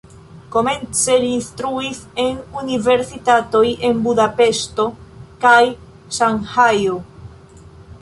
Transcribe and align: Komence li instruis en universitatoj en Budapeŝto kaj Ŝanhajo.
Komence 0.53 1.17
li 1.23 1.29
instruis 1.39 1.99
en 2.23 2.39
universitatoj 2.63 3.63
en 3.91 4.03
Budapeŝto 4.09 4.89
kaj 5.47 5.63
Ŝanhajo. 6.21 7.01